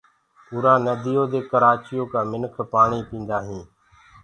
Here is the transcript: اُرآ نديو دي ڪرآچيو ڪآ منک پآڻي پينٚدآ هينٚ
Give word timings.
اُرآ 0.51 0.73
نديو 0.85 1.23
دي 1.33 1.39
ڪرآچيو 1.51 2.03
ڪآ 2.11 2.21
منک 2.31 2.53
پآڻي 2.71 2.99
پينٚدآ 3.09 3.37
هينٚ 3.47 3.65